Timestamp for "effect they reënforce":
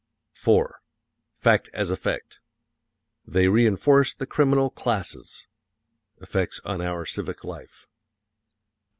1.91-4.17